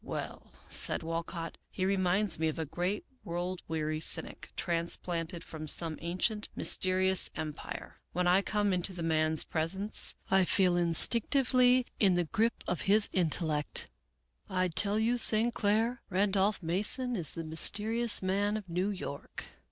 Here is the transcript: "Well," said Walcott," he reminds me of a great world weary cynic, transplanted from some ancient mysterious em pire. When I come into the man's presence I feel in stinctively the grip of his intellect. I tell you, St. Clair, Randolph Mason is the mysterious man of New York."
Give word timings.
"Well," 0.19 0.49
said 0.67 1.03
Walcott," 1.03 1.59
he 1.77 1.85
reminds 1.85 2.39
me 2.39 2.47
of 2.47 2.57
a 2.57 2.65
great 2.65 3.05
world 3.23 3.61
weary 3.67 3.99
cynic, 3.99 4.49
transplanted 4.55 5.43
from 5.43 5.67
some 5.67 5.99
ancient 6.01 6.49
mysterious 6.55 7.29
em 7.35 7.53
pire. 7.53 8.01
When 8.11 8.25
I 8.25 8.41
come 8.41 8.73
into 8.73 8.93
the 8.93 9.03
man's 9.03 9.43
presence 9.43 10.15
I 10.31 10.43
feel 10.43 10.75
in 10.75 10.93
stinctively 10.93 11.85
the 11.99 12.23
grip 12.31 12.63
of 12.67 12.81
his 12.89 13.09
intellect. 13.13 13.91
I 14.49 14.69
tell 14.69 14.97
you, 14.97 15.17
St. 15.17 15.53
Clair, 15.53 16.01
Randolph 16.09 16.63
Mason 16.63 17.15
is 17.15 17.33
the 17.33 17.43
mysterious 17.43 18.23
man 18.23 18.57
of 18.57 18.67
New 18.67 18.89
York." 18.89 19.45